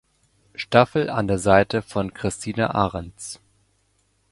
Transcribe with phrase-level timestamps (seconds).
[0.55, 3.39] Staffel an der Seite von Christina Arends.